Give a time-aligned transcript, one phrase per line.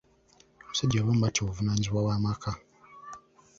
[0.63, 2.51] Abasajja abamu batya obuvunaanyizibwa bw'amaka.